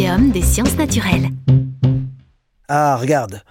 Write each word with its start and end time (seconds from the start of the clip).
Muséum 0.00 0.30
des 0.30 0.40
sciences 0.40 0.78
naturelles. 0.78 1.28
Ah, 2.68 2.96
regarde, 2.96 3.42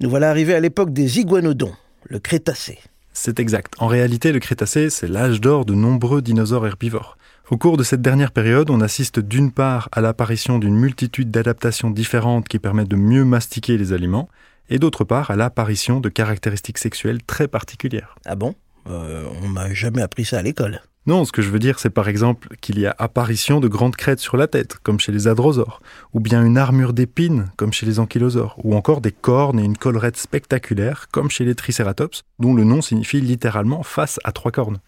nous 0.00 0.08
voilà 0.08 0.30
arrivés 0.30 0.54
à 0.54 0.60
l'époque 0.60 0.90
des 0.90 1.18
iguanodons, 1.20 1.74
le 2.04 2.18
Crétacé. 2.18 2.78
C'est 3.12 3.38
exact. 3.38 3.74
En 3.78 3.88
réalité, 3.88 4.32
le 4.32 4.38
Crétacé, 4.38 4.88
c'est 4.88 5.06
l'âge 5.06 5.38
d'or 5.38 5.66
de 5.66 5.74
nombreux 5.74 6.22
dinosaures 6.22 6.66
herbivores. 6.66 7.18
Au 7.50 7.58
cours 7.58 7.76
de 7.76 7.82
cette 7.82 8.00
dernière 8.00 8.32
période, 8.32 8.70
on 8.70 8.80
assiste 8.80 9.20
d'une 9.20 9.52
part 9.52 9.90
à 9.92 10.00
l'apparition 10.00 10.58
d'une 10.58 10.78
multitude 10.78 11.30
d'adaptations 11.30 11.90
différentes 11.90 12.48
qui 12.48 12.58
permettent 12.58 12.88
de 12.88 12.96
mieux 12.96 13.26
mastiquer 13.26 13.76
les 13.76 13.92
aliments, 13.92 14.30
et 14.70 14.78
d'autre 14.78 15.04
part 15.04 15.30
à 15.30 15.36
l'apparition 15.36 16.00
de 16.00 16.08
caractéristiques 16.08 16.78
sexuelles 16.78 17.22
très 17.22 17.48
particulières. 17.48 18.14
Ah 18.24 18.34
bon? 18.34 18.54
Euh, 18.88 19.26
On 19.42 19.48
m'a 19.48 19.74
jamais 19.74 20.00
appris 20.00 20.24
ça 20.24 20.38
à 20.38 20.42
l'école. 20.42 20.80
Non, 21.06 21.24
ce 21.24 21.32
que 21.32 21.40
je 21.40 21.48
veux 21.48 21.58
dire, 21.58 21.78
c'est 21.78 21.90
par 21.90 22.08
exemple 22.08 22.48
qu'il 22.60 22.78
y 22.78 22.86
a 22.86 22.94
apparition 22.98 23.60
de 23.60 23.68
grandes 23.68 23.96
crêtes 23.96 24.20
sur 24.20 24.36
la 24.36 24.46
tête, 24.46 24.76
comme 24.82 25.00
chez 25.00 25.10
les 25.10 25.26
hadrosaures, 25.26 25.80
ou 26.12 26.20
bien 26.20 26.44
une 26.44 26.58
armure 26.58 26.92
d'épines, 26.92 27.46
comme 27.56 27.72
chez 27.72 27.86
les 27.86 27.98
ankylosaures, 27.98 28.56
ou 28.62 28.74
encore 28.74 29.00
des 29.00 29.12
cornes 29.12 29.58
et 29.58 29.64
une 29.64 29.78
collerette 29.78 30.18
spectaculaire, 30.18 31.06
comme 31.10 31.30
chez 31.30 31.46
les 31.46 31.54
tricératops, 31.54 32.24
dont 32.38 32.52
le 32.52 32.64
nom 32.64 32.82
signifie 32.82 33.22
littéralement 33.22 33.82
face 33.82 34.20
à 34.24 34.32
trois 34.32 34.52
cornes. 34.52 34.80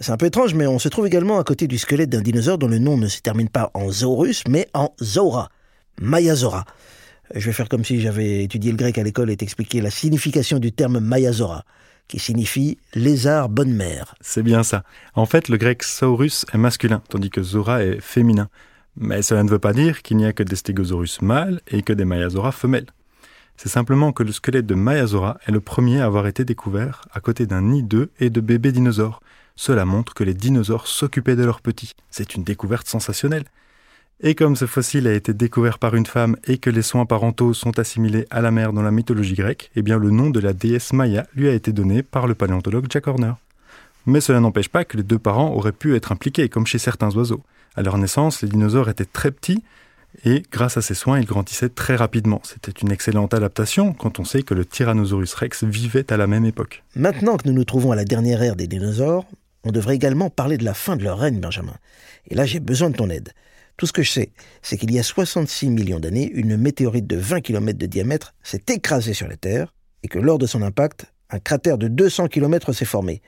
C'est 0.00 0.12
un 0.12 0.16
peu 0.16 0.26
étrange, 0.26 0.54
mais 0.54 0.66
on 0.66 0.78
se 0.78 0.88
trouve 0.88 1.06
également 1.06 1.38
à 1.38 1.44
côté 1.44 1.66
du 1.66 1.78
squelette 1.78 2.10
d'un 2.10 2.20
dinosaure 2.20 2.58
dont 2.58 2.68
le 2.68 2.78
nom 2.78 2.98
ne 2.98 3.06
se 3.06 3.20
termine 3.20 3.48
pas 3.48 3.70
en 3.74 3.90
Zaurus, 3.90 4.42
mais 4.48 4.68
en 4.74 4.92
Zora, 5.02 5.50
Mayazora. 6.00 6.64
Je 7.34 7.46
vais 7.46 7.52
faire 7.52 7.68
comme 7.68 7.84
si 7.84 8.00
j'avais 8.00 8.44
étudié 8.44 8.70
le 8.70 8.76
grec 8.76 8.98
à 8.98 9.02
l'école 9.02 9.30
et 9.30 9.36
t'expliquer 9.36 9.80
la 9.80 9.90
signification 9.90 10.58
du 10.58 10.72
terme 10.72 10.98
Mayazora, 10.98 11.64
qui 12.08 12.18
signifie 12.18 12.78
lézard 12.94 13.48
bonne 13.48 13.72
mère. 13.72 14.14
C'est 14.20 14.42
bien 14.42 14.62
ça. 14.62 14.84
En 15.14 15.26
fait, 15.26 15.48
le 15.48 15.56
grec 15.56 15.82
Saurus 15.82 16.46
est 16.52 16.58
masculin, 16.58 17.02
tandis 17.08 17.30
que 17.30 17.42
Zora 17.42 17.82
est 17.82 18.00
féminin. 18.00 18.48
Mais 18.96 19.22
cela 19.22 19.42
ne 19.42 19.50
veut 19.50 19.58
pas 19.58 19.72
dire 19.72 20.02
qu'il 20.02 20.16
n'y 20.16 20.26
a 20.26 20.32
que 20.32 20.42
des 20.42 20.56
stégosaurus 20.56 21.20
mâles 21.22 21.60
et 21.68 21.82
que 21.82 21.92
des 21.92 22.04
Mayazora 22.04 22.52
femelles. 22.52 22.86
C'est 23.56 23.68
simplement 23.68 24.12
que 24.12 24.22
le 24.22 24.32
squelette 24.32 24.66
de 24.66 24.74
Mayazora 24.74 25.38
est 25.46 25.52
le 25.52 25.60
premier 25.60 26.00
à 26.00 26.06
avoir 26.06 26.26
été 26.26 26.44
découvert 26.44 27.02
à 27.12 27.20
côté 27.20 27.46
d'un 27.46 27.62
nid 27.62 27.82
d'œufs 27.82 28.08
et 28.20 28.30
de 28.30 28.40
bébés 28.40 28.72
dinosaures, 28.72 29.20
cela 29.56 29.84
montre 29.84 30.14
que 30.14 30.24
les 30.24 30.34
dinosaures 30.34 30.86
s'occupaient 30.86 31.36
de 31.36 31.44
leurs 31.44 31.60
petits. 31.60 31.94
C'est 32.10 32.34
une 32.34 32.42
découverte 32.42 32.88
sensationnelle. 32.88 33.44
Et 34.26 34.34
comme 34.34 34.56
ce 34.56 34.64
fossile 34.64 35.06
a 35.06 35.12
été 35.12 35.34
découvert 35.34 35.78
par 35.78 35.94
une 35.94 36.06
femme 36.06 36.36
et 36.46 36.56
que 36.56 36.70
les 36.70 36.80
soins 36.80 37.04
parentaux 37.04 37.52
sont 37.52 37.78
assimilés 37.78 38.24
à 38.30 38.40
la 38.40 38.50
mère 38.50 38.72
dans 38.72 38.80
la 38.80 38.90
mythologie 38.90 39.34
grecque, 39.34 39.70
eh 39.76 39.82
bien 39.82 39.98
le 39.98 40.08
nom 40.08 40.30
de 40.30 40.40
la 40.40 40.54
déesse 40.54 40.94
Maya 40.94 41.26
lui 41.34 41.46
a 41.46 41.52
été 41.52 41.72
donné 41.72 42.02
par 42.02 42.26
le 42.26 42.34
paléontologue 42.34 42.86
Jack 42.88 43.06
Horner. 43.06 43.34
Mais 44.06 44.22
cela 44.22 44.40
n'empêche 44.40 44.70
pas 44.70 44.86
que 44.86 44.96
les 44.96 45.02
deux 45.02 45.18
parents 45.18 45.52
auraient 45.52 45.72
pu 45.72 45.94
être 45.94 46.10
impliqués, 46.10 46.48
comme 46.48 46.66
chez 46.66 46.78
certains 46.78 47.14
oiseaux. 47.14 47.42
À 47.76 47.82
leur 47.82 47.98
naissance, 47.98 48.40
les 48.40 48.48
dinosaures 48.48 48.88
étaient 48.88 49.04
très 49.04 49.30
petits 49.30 49.62
et 50.24 50.42
grâce 50.50 50.78
à 50.78 50.80
ces 50.80 50.94
soins, 50.94 51.20
ils 51.20 51.26
grandissaient 51.26 51.68
très 51.68 51.94
rapidement. 51.94 52.40
C'était 52.44 52.72
une 52.80 52.92
excellente 52.92 53.34
adaptation 53.34 53.92
quand 53.92 54.20
on 54.20 54.24
sait 54.24 54.42
que 54.42 54.54
le 54.54 54.64
Tyrannosaurus 54.64 55.34
rex 55.34 55.64
vivait 55.64 56.10
à 56.10 56.16
la 56.16 56.26
même 56.26 56.46
époque. 56.46 56.82
Maintenant 56.96 57.36
que 57.36 57.46
nous 57.46 57.54
nous 57.54 57.64
trouvons 57.64 57.92
à 57.92 57.96
la 57.96 58.06
dernière 58.06 58.42
ère 58.42 58.56
des 58.56 58.68
dinosaures, 58.68 59.26
on 59.64 59.70
devrait 59.70 59.96
également 59.96 60.30
parler 60.30 60.56
de 60.56 60.64
la 60.64 60.72
fin 60.72 60.96
de 60.96 61.04
leur 61.04 61.18
règne, 61.18 61.40
Benjamin. 61.40 61.74
Et 62.28 62.34
là, 62.34 62.46
j'ai 62.46 62.60
besoin 62.60 62.88
de 62.88 62.96
ton 62.96 63.10
aide. 63.10 63.34
Tout 63.76 63.86
ce 63.86 63.92
que 63.92 64.02
je 64.02 64.10
sais, 64.10 64.32
c'est 64.62 64.76
qu'il 64.76 64.92
y 64.92 64.98
a 64.98 65.02
66 65.02 65.68
millions 65.68 65.98
d'années, 65.98 66.30
une 66.32 66.56
météorite 66.56 67.06
de 67.06 67.16
20 67.16 67.40
km 67.40 67.76
de 67.78 67.86
diamètre 67.86 68.34
s'est 68.42 68.62
écrasée 68.68 69.14
sur 69.14 69.26
la 69.26 69.36
Terre 69.36 69.74
et 70.04 70.08
que 70.08 70.18
lors 70.18 70.38
de 70.38 70.46
son 70.46 70.62
impact, 70.62 71.06
un 71.30 71.40
cratère 71.40 71.78
de 71.78 71.88
200 71.88 72.28
km 72.28 72.72
s'est 72.72 72.84
formé. 72.84 73.20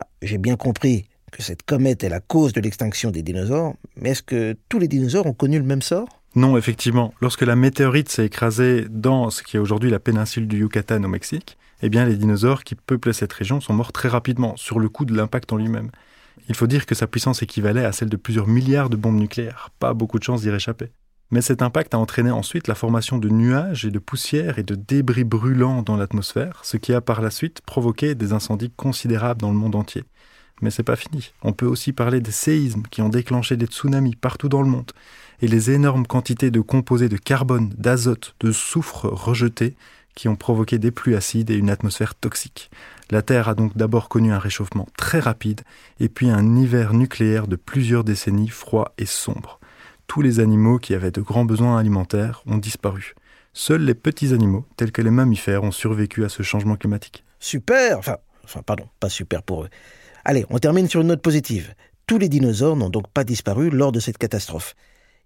Ah, 0.00 0.06
j'ai 0.22 0.38
bien 0.38 0.56
compris 0.56 1.08
que 1.30 1.42
cette 1.42 1.62
comète 1.62 2.02
est 2.02 2.08
la 2.08 2.20
cause 2.20 2.52
de 2.52 2.60
l'extinction 2.60 3.10
des 3.10 3.22
dinosaures, 3.22 3.74
mais 3.96 4.10
est-ce 4.10 4.22
que 4.22 4.56
tous 4.68 4.78
les 4.78 4.88
dinosaures 4.88 5.26
ont 5.26 5.34
connu 5.34 5.58
le 5.58 5.64
même 5.64 5.82
sort? 5.82 6.08
Non, 6.34 6.56
effectivement. 6.56 7.14
Lorsque 7.20 7.42
la 7.42 7.56
météorite 7.56 8.08
s'est 8.08 8.26
écrasée 8.26 8.86
dans 8.88 9.30
ce 9.30 9.42
qui 9.42 9.56
est 9.56 9.60
aujourd'hui 9.60 9.90
la 9.90 10.00
péninsule 10.00 10.48
du 10.48 10.58
Yucatan 10.58 11.02
au 11.04 11.08
Mexique, 11.08 11.56
eh 11.82 11.88
bien 11.88 12.04
les 12.04 12.16
dinosaures 12.16 12.64
qui 12.64 12.74
peuplaient 12.74 13.12
cette 13.12 13.32
région 13.32 13.60
sont 13.60 13.74
morts 13.74 13.92
très 13.92 14.08
rapidement, 14.08 14.56
sur 14.56 14.80
le 14.80 14.88
coup 14.88 15.04
de 15.04 15.16
l'impact 15.16 15.52
en 15.52 15.56
lui-même. 15.56 15.90
Il 16.48 16.54
faut 16.54 16.66
dire 16.66 16.86
que 16.86 16.94
sa 16.94 17.06
puissance 17.06 17.42
équivalait 17.42 17.84
à 17.84 17.92
celle 17.92 18.08
de 18.08 18.16
plusieurs 18.16 18.46
milliards 18.46 18.88
de 18.88 18.96
bombes 18.96 19.18
nucléaires, 19.18 19.70
pas 19.78 19.92
beaucoup 19.92 20.18
de 20.18 20.24
chances 20.24 20.42
d'y 20.42 20.50
réchapper. 20.50 20.90
Mais 21.30 21.42
cet 21.42 21.60
impact 21.60 21.92
a 21.92 21.98
entraîné 21.98 22.30
ensuite 22.30 22.68
la 22.68 22.74
formation 22.74 23.18
de 23.18 23.28
nuages 23.28 23.84
et 23.84 23.90
de 23.90 23.98
poussières 23.98 24.58
et 24.58 24.62
de 24.62 24.74
débris 24.74 25.24
brûlants 25.24 25.82
dans 25.82 25.96
l'atmosphère, 25.96 26.60
ce 26.62 26.78
qui 26.78 26.94
a 26.94 27.02
par 27.02 27.20
la 27.20 27.30
suite 27.30 27.60
provoqué 27.60 28.14
des 28.14 28.32
incendies 28.32 28.72
considérables 28.74 29.42
dans 29.42 29.50
le 29.50 29.58
monde 29.58 29.74
entier. 29.74 30.04
Mais 30.62 30.70
c'est 30.70 30.82
pas 30.82 30.96
fini. 30.96 31.32
On 31.42 31.52
peut 31.52 31.66
aussi 31.66 31.92
parler 31.92 32.20
des 32.20 32.32
séismes 32.32 32.82
qui 32.90 33.02
ont 33.02 33.10
déclenché 33.10 33.58
des 33.58 33.66
tsunamis 33.66 34.16
partout 34.16 34.48
dans 34.48 34.62
le 34.62 34.68
monde, 34.68 34.90
et 35.40 35.48
les 35.48 35.70
énormes 35.70 36.06
quantités 36.06 36.50
de 36.50 36.60
composés 36.60 37.10
de 37.10 37.18
carbone, 37.18 37.74
d'azote, 37.76 38.34
de 38.40 38.50
soufre 38.50 39.04
rejetés 39.04 39.76
qui 40.18 40.26
ont 40.26 40.34
provoqué 40.34 40.80
des 40.80 40.90
pluies 40.90 41.14
acides 41.14 41.48
et 41.48 41.54
une 41.54 41.70
atmosphère 41.70 42.16
toxique. 42.16 42.72
La 43.12 43.22
Terre 43.22 43.48
a 43.48 43.54
donc 43.54 43.76
d'abord 43.76 44.08
connu 44.08 44.32
un 44.32 44.40
réchauffement 44.40 44.88
très 44.96 45.20
rapide, 45.20 45.60
et 46.00 46.08
puis 46.08 46.28
un 46.28 46.56
hiver 46.56 46.92
nucléaire 46.92 47.46
de 47.46 47.54
plusieurs 47.54 48.02
décennies 48.02 48.48
froid 48.48 48.92
et 48.98 49.06
sombre. 49.06 49.60
Tous 50.08 50.20
les 50.20 50.40
animaux 50.40 50.80
qui 50.80 50.92
avaient 50.92 51.12
de 51.12 51.20
grands 51.20 51.44
besoins 51.44 51.78
alimentaires 51.78 52.42
ont 52.46 52.58
disparu. 52.58 53.14
Seuls 53.52 53.84
les 53.84 53.94
petits 53.94 54.34
animaux, 54.34 54.66
tels 54.76 54.90
que 54.90 55.02
les 55.02 55.12
mammifères, 55.12 55.62
ont 55.62 55.70
survécu 55.70 56.24
à 56.24 56.28
ce 56.28 56.42
changement 56.42 56.74
climatique. 56.74 57.22
Super 57.38 57.96
Enfin, 57.96 58.16
enfin 58.42 58.62
pardon, 58.62 58.88
pas 58.98 59.08
super 59.08 59.44
pour 59.44 59.62
eux. 59.62 59.68
Allez, 60.24 60.44
on 60.50 60.58
termine 60.58 60.88
sur 60.88 61.00
une 61.00 61.06
note 61.06 61.22
positive. 61.22 61.74
Tous 62.08 62.18
les 62.18 62.28
dinosaures 62.28 62.74
n'ont 62.74 62.90
donc 62.90 63.06
pas 63.06 63.22
disparu 63.22 63.70
lors 63.70 63.92
de 63.92 64.00
cette 64.00 64.18
catastrophe. 64.18 64.74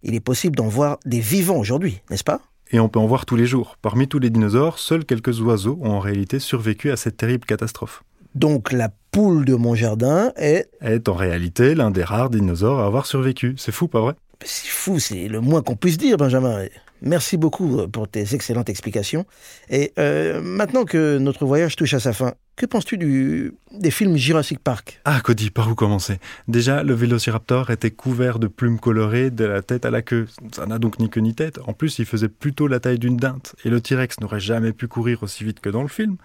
Il 0.02 0.14
est 0.14 0.20
possible 0.20 0.54
d'en 0.54 0.68
voir 0.68 0.98
des 1.06 1.20
vivants 1.20 1.56
aujourd'hui, 1.56 2.02
n'est-ce 2.10 2.24
pas? 2.24 2.42
Et 2.72 2.80
on 2.80 2.88
peut 2.88 2.98
en 2.98 3.06
voir 3.06 3.26
tous 3.26 3.36
les 3.36 3.46
jours. 3.46 3.76
Parmi 3.82 4.08
tous 4.08 4.18
les 4.18 4.30
dinosaures, 4.30 4.78
seuls 4.78 5.04
quelques 5.04 5.40
oiseaux 5.40 5.78
ont 5.82 5.90
en 5.90 6.00
réalité 6.00 6.38
survécu 6.38 6.90
à 6.90 6.96
cette 6.96 7.16
terrible 7.16 7.44
catastrophe. 7.44 8.02
Donc 8.34 8.72
la 8.72 8.88
poule 9.10 9.44
de 9.44 9.54
mon 9.54 9.74
jardin 9.74 10.32
est... 10.36 10.68
Est 10.80 11.08
en 11.08 11.14
réalité 11.14 11.74
l'un 11.74 11.90
des 11.90 12.02
rares 12.02 12.30
dinosaures 12.30 12.80
à 12.80 12.86
avoir 12.86 13.06
survécu. 13.06 13.54
C'est 13.58 13.72
fou, 13.72 13.88
pas 13.88 14.00
vrai? 14.00 14.14
C'est 14.44 14.68
fou, 14.68 14.98
c'est 14.98 15.28
le 15.28 15.40
moins 15.40 15.62
qu'on 15.62 15.76
puisse 15.76 15.98
dire, 15.98 16.16
Benjamin. 16.16 16.64
Merci 17.02 17.36
beaucoup 17.36 17.80
euh, 17.80 17.88
pour 17.88 18.08
tes 18.08 18.34
excellentes 18.34 18.68
explications. 18.68 19.26
Et 19.68 19.92
euh, 19.98 20.40
maintenant 20.40 20.84
que 20.84 21.18
notre 21.18 21.44
voyage 21.44 21.74
touche 21.76 21.94
à 21.94 22.00
sa 22.00 22.12
fin, 22.12 22.34
que 22.54 22.64
penses-tu 22.64 23.52
des 23.72 23.90
films 23.90 24.16
Jurassic 24.16 24.60
Park? 24.60 25.00
Ah, 25.04 25.20
Cody, 25.20 25.50
par 25.50 25.68
où 25.68 25.74
commencer? 25.74 26.18
Déjà, 26.46 26.84
le 26.84 26.94
vélociraptor 26.94 27.70
était 27.70 27.90
couvert 27.90 28.38
de 28.38 28.46
plumes 28.46 28.78
colorées 28.78 29.30
de 29.30 29.44
la 29.44 29.62
tête 29.62 29.84
à 29.84 29.90
la 29.90 30.02
queue. 30.02 30.26
Ça 30.54 30.66
n'a 30.66 30.78
donc 30.78 30.98
ni 31.00 31.10
queue 31.10 31.22
ni 31.22 31.34
tête. 31.34 31.58
En 31.66 31.72
plus, 31.72 31.98
il 31.98 32.04
faisait 32.04 32.28
plutôt 32.28 32.68
la 32.68 32.78
taille 32.78 32.98
d'une 32.98 33.16
dinde. 33.16 33.48
Et 33.64 33.70
le 33.70 33.80
T-Rex 33.80 34.20
n'aurait 34.20 34.38
jamais 34.38 34.72
pu 34.72 34.86
courir 34.86 35.22
aussi 35.22 35.44
vite 35.44 35.60
que 35.60 35.70
dans 35.70 35.82
le 35.82 35.88
film. 35.88 36.18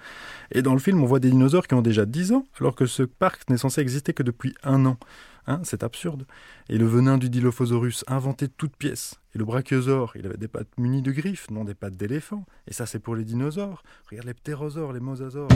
Et 0.51 0.61
dans 0.61 0.73
le 0.73 0.79
film, 0.79 1.01
on 1.01 1.05
voit 1.05 1.19
des 1.19 1.31
dinosaures 1.31 1.65
qui 1.65 1.73
ont 1.73 1.81
déjà 1.81 2.05
10 2.05 2.33
ans, 2.33 2.45
alors 2.59 2.75
que 2.75 2.85
ce 2.85 3.03
parc 3.03 3.49
n'est 3.49 3.57
censé 3.57 3.81
exister 3.81 4.13
que 4.13 4.23
depuis 4.23 4.53
un 4.63 4.85
an. 4.85 4.97
Hein, 5.47 5.61
c'est 5.63 5.83
absurde. 5.83 6.25
Et 6.67 6.77
le 6.77 6.85
venin 6.85 7.17
du 7.17 7.29
Dilophosaurus 7.29 8.03
inventé 8.07 8.47
de 8.47 8.53
toutes 8.55 8.75
pièces. 8.75 9.15
Et 9.33 9.37
le 9.37 9.45
brachiosaure, 9.45 10.11
il 10.15 10.25
avait 10.25 10.37
des 10.37 10.49
pattes 10.49 10.77
munies 10.77 11.01
de 11.01 11.11
griffes, 11.11 11.49
non 11.49 11.63
des 11.63 11.73
pattes 11.73 11.95
d'éléphant. 11.95 12.45
Et 12.67 12.73
ça, 12.73 12.85
c'est 12.85 12.99
pour 12.99 13.15
les 13.15 13.23
dinosaures. 13.23 13.83
Regarde 14.11 14.27
les 14.27 14.33
ptérosaures, 14.33 14.91
les 14.91 14.99
mosasaures. 14.99 15.47